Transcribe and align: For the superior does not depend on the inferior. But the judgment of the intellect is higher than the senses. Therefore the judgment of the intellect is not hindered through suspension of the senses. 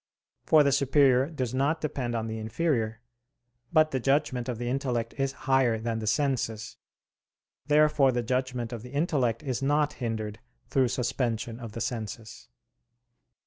For 0.47 0.63
the 0.63 0.71
superior 0.71 1.29
does 1.29 1.53
not 1.53 1.79
depend 1.79 2.15
on 2.15 2.25
the 2.25 2.39
inferior. 2.39 3.01
But 3.71 3.91
the 3.91 3.99
judgment 3.99 4.49
of 4.49 4.57
the 4.57 4.67
intellect 4.67 5.13
is 5.19 5.33
higher 5.45 5.77
than 5.77 5.99
the 5.99 6.07
senses. 6.07 6.77
Therefore 7.67 8.11
the 8.11 8.23
judgment 8.23 8.73
of 8.73 8.81
the 8.81 8.93
intellect 8.93 9.43
is 9.43 9.61
not 9.61 9.93
hindered 10.01 10.39
through 10.71 10.87
suspension 10.87 11.59
of 11.59 11.73
the 11.73 11.81
senses. 11.81 12.47